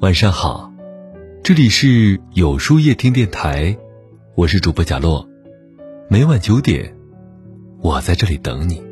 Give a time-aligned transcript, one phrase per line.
[0.00, 0.72] 晚上好，
[1.42, 3.76] 这里是有书夜听电台，
[4.34, 5.28] 我是主播贾洛，
[6.08, 6.96] 每晚九点，
[7.82, 8.82] 我在这里等你。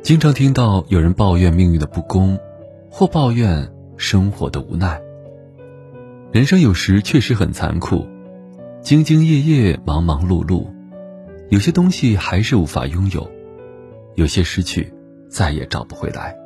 [0.00, 2.38] 经常听到有人抱怨命运的不公，
[2.90, 4.98] 或抱怨生活的无奈。
[6.32, 8.08] 人生有时确实很残酷，
[8.82, 10.66] 兢兢业业，忙忙碌碌，
[11.50, 13.30] 有些东西还是无法拥有，
[14.14, 14.90] 有些失去
[15.28, 16.39] 再也找不回来。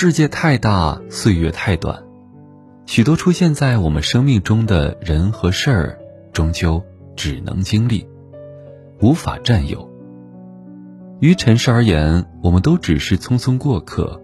[0.00, 2.04] 世界太大，岁月太短，
[2.86, 5.98] 许多出现在我们生命中的人和事儿，
[6.32, 6.80] 终究
[7.16, 8.06] 只能经历，
[9.00, 9.90] 无法占有。
[11.18, 14.22] 于尘世而言，我们都只是匆匆过客。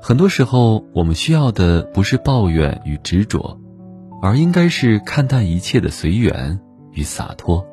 [0.00, 3.58] 很多时候，我们需要的不是抱怨与执着，
[4.22, 6.60] 而应该是看淡一切的随缘
[6.92, 7.66] 与洒脱。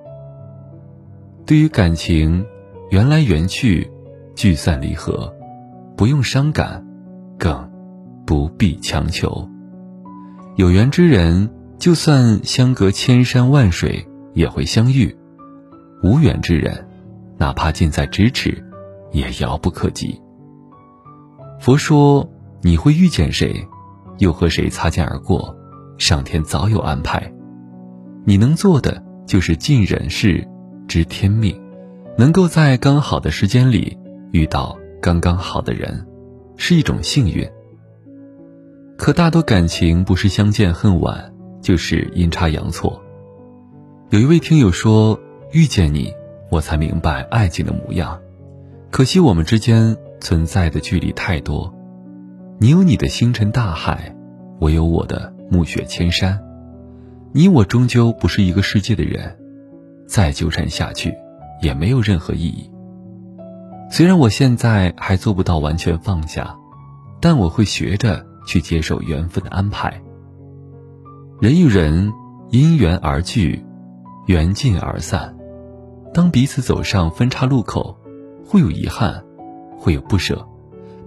[1.46, 2.44] 对于感情，
[2.90, 3.92] 缘来缘去，
[4.36, 5.32] 聚散离合，
[5.96, 6.87] 不用伤感。
[7.38, 7.70] 更
[8.26, 9.48] 不必强求。
[10.56, 15.16] 有缘之人，就算相隔千山万水，也会相遇；
[16.02, 16.88] 无缘之人，
[17.38, 18.64] 哪怕近在咫尺，
[19.12, 20.20] 也遥不可及。
[21.60, 22.28] 佛说
[22.62, 23.68] ：“你会遇见谁，
[24.18, 25.56] 又和谁擦肩而过，
[25.98, 27.32] 上天早有安排。
[28.26, 30.48] 你能做的，就是尽人事，
[30.88, 31.56] 知天命，
[32.18, 33.98] 能够在刚好的时间里
[34.32, 36.06] 遇到刚刚好的人。”
[36.58, 37.48] 是一种幸运，
[38.98, 43.02] 可大多感情不是相见恨晚，就是阴差阳错。
[44.10, 45.20] 有一位听友说
[45.54, 46.12] ：“遇见你，
[46.50, 48.20] 我才明白爱情的模样。
[48.90, 51.72] 可惜我们之间存在的距离太多，
[52.60, 54.16] 你有你的星辰大海，
[54.60, 56.40] 我有我的暮雪千山。
[57.34, 59.38] 你我终究不是一个世界的人，
[60.08, 61.14] 再纠缠下去，
[61.62, 62.70] 也没有任何意义。”
[63.90, 66.56] 虽然我现在还做不到完全放下，
[67.22, 70.02] 但我会学着去接受缘分的安排。
[71.40, 72.14] 人与人
[72.50, 73.64] 因缘而聚，
[74.26, 75.36] 缘尽而散。
[76.14, 77.98] 当彼此走上分岔路口，
[78.46, 79.24] 会有遗憾，
[79.78, 80.48] 会有不舍，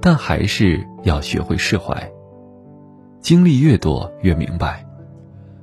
[0.00, 2.10] 但还是要学会释怀。
[3.20, 4.86] 经历越多，越明白，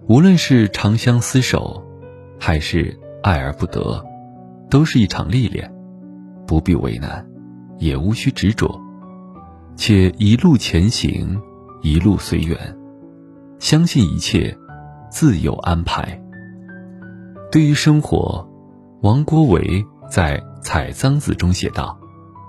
[0.08, 1.84] 无论是长相厮守，
[2.40, 4.06] 还是爱而不得，
[4.70, 5.74] 都是一场历练。
[6.48, 7.24] 不必为难，
[7.78, 8.80] 也无需执着，
[9.76, 11.40] 且一路前行，
[11.82, 12.58] 一路随缘，
[13.60, 14.58] 相信一切
[15.12, 16.20] 自有安排。
[17.52, 18.48] 对于生活，
[19.02, 22.00] 王国维在《采桑子》中写道：“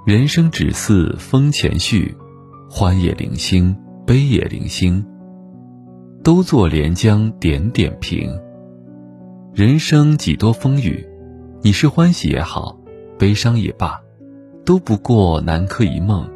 [0.06, 2.14] 人生只似风前絮，
[2.70, 3.76] 欢也零星，
[4.06, 5.04] 悲也零星，
[6.22, 8.30] 都作连江点点平。
[9.52, 11.04] 人生几多风雨，
[11.62, 12.77] 你是欢喜也好。”
[13.18, 14.00] 悲伤也罢，
[14.64, 16.28] 都不过南柯一梦。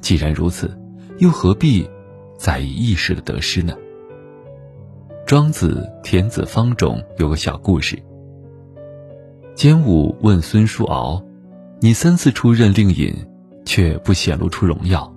[0.00, 0.76] 既然如此，
[1.18, 1.88] 又何必
[2.38, 3.76] 在意一时的得失呢？
[5.26, 8.02] 庄子《田子方》中有个小故事。
[9.54, 11.22] 监武问孙叔敖
[11.80, 13.14] ：“你三次出任令尹，
[13.66, 15.12] 却不显露出荣耀；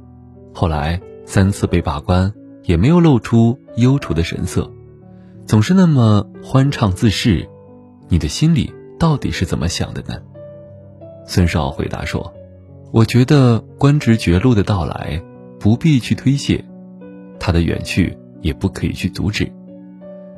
[0.53, 4.69] 后来三次被罢官，也没有露出忧愁的神色，
[5.45, 7.47] 总是那么欢畅自适。
[8.09, 10.21] 你的心里到底是怎么想的呢？”
[11.25, 12.33] 孙少回答说
[12.91, 15.21] ：“我觉得官职绝路的到来，
[15.59, 16.63] 不必去推卸；
[17.39, 19.49] 他的远去，也不可以去阻止。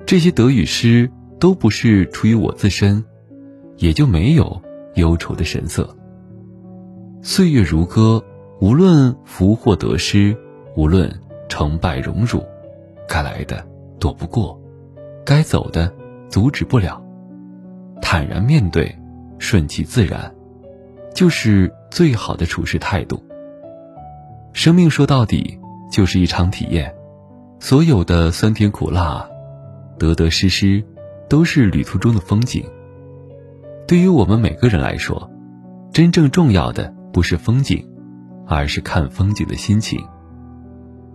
[0.06, 3.04] 这些得与失，都不是出于我自身，
[3.78, 4.62] 也就没有
[4.96, 5.96] 忧愁的神色。
[7.22, 8.24] 岁月如歌，
[8.60, 10.38] 无论福祸得失，
[10.76, 11.12] 无论
[11.50, 12.44] 成败荣辱，
[13.08, 13.66] 该来的
[14.00, 14.62] 躲不过，
[15.26, 15.92] 该走的
[16.30, 17.02] 阻止不了。
[18.02, 18.94] 坦然面对，
[19.40, 20.32] 顺其自然。”
[21.14, 23.24] 就是最好的处事态度。
[24.52, 25.60] 生命说到底
[25.92, 26.94] 就是一场体验，
[27.60, 29.28] 所有的酸甜苦辣、
[29.98, 30.84] 得得失失，
[31.30, 32.64] 都是旅途中的风景。
[33.88, 35.30] 对于我们每个人来说，
[35.92, 37.88] 真正重要的不是风景，
[38.48, 40.04] 而是看风景的心情。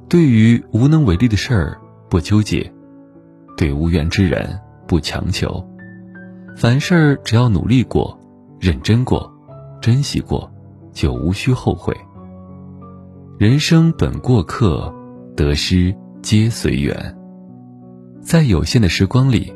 [0.09, 1.79] 对于无能为力的事儿，
[2.09, 2.71] 不纠结；
[3.56, 5.65] 对无缘之人，不强求。
[6.56, 8.19] 凡事只要努力过，
[8.59, 9.33] 认真过。
[9.81, 10.51] 珍惜过，
[10.93, 11.97] 就无需后悔。
[13.39, 14.93] 人生本过客，
[15.37, 17.17] 得失皆随缘。
[18.21, 19.55] 在有限的时光里，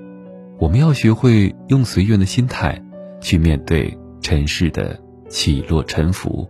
[0.59, 2.81] 我们要学会用随缘的心态
[3.21, 4.99] 去面对尘世的
[5.29, 6.49] 起落沉浮，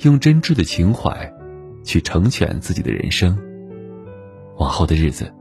[0.00, 1.32] 用真挚的情怀
[1.82, 3.36] 去成全自己的人生。
[4.58, 5.32] 往后的日子，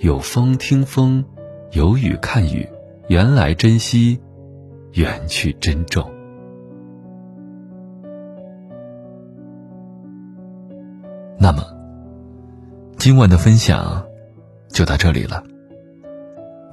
[0.00, 1.24] 有风听风，
[1.72, 2.68] 有雨看雨，
[3.08, 4.20] 缘来珍惜，
[4.92, 6.19] 缘去珍重。
[11.42, 11.64] 那么，
[12.98, 14.04] 今晚的分享
[14.68, 15.42] 就到这里了。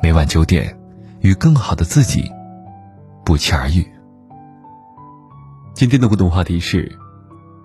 [0.04, 0.78] 每晚九点，
[1.22, 2.30] 与更好的自己
[3.24, 3.88] 不期而遇。
[5.74, 6.92] 今天的互动话题是：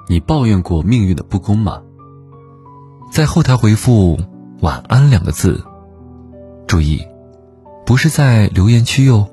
[0.08, 1.82] 你抱怨过命运的不公吗？
[3.10, 4.16] 在后台回复
[4.62, 5.60] “晚安”两个字，
[6.68, 7.04] 注意，
[7.84, 9.28] 不是在留言区哟。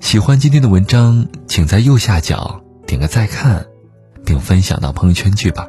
[0.00, 3.64] 喜欢今天的文章，请在右下角点个再看，
[4.26, 5.68] 并分享到朋友圈去吧。